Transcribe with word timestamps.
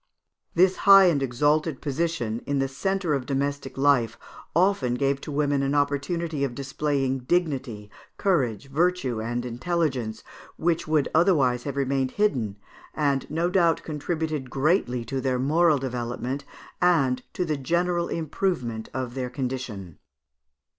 This 0.55 0.77
high 0.77 1.03
and 1.03 1.21
exalted 1.21 1.79
position, 1.79 2.41
in 2.47 2.57
the 2.57 2.67
centre 2.67 3.13
of 3.13 3.27
domestic 3.27 3.77
life, 3.77 4.17
often 4.55 4.95
gave 4.95 5.21
to 5.21 5.31
women 5.31 5.61
an 5.61 5.75
opportunity 5.75 6.43
of 6.43 6.55
displaying 6.55 7.19
dignity, 7.19 7.91
courage, 8.17 8.71
virtue, 8.71 9.21
and 9.21 9.45
intelligence, 9.45 10.23
which 10.57 10.87
would 10.87 11.07
otherwise 11.13 11.65
have 11.65 11.75
remained 11.77 12.13
hidden, 12.17 12.55
and, 12.95 13.29
no 13.29 13.47
doubt, 13.51 13.83
contributed 13.83 14.49
greatly 14.49 15.05
to 15.05 15.21
their 15.21 15.37
moral 15.37 15.77
development, 15.77 16.45
and 16.81 17.21
to 17.33 17.45
the 17.45 17.55
general 17.55 18.07
improvement 18.07 18.89
of 18.95 19.13
their 19.13 19.29
condition. 19.29 19.99